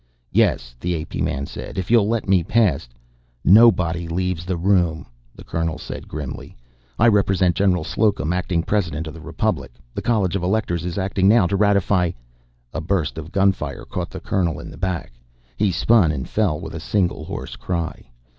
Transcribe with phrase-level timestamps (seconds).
[0.31, 1.21] "Yes," the A.P.
[1.21, 1.77] man said.
[1.77, 2.89] "If you'll let me past"
[3.59, 6.57] "Nobody leaves the room," the colonel said grimly.
[6.97, 9.73] "I represent General Slocum, Acting President of the Republic.
[9.93, 12.09] The College of Electors is acting now to ratify"
[12.73, 15.11] A burst of gunfire caught the colonel in the back;
[15.55, 18.09] he spun and fell, with a single hoarse cry.